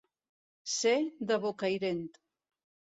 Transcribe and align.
Ser 0.77 0.95
de 1.33 1.39
Bocairent. 1.47 2.05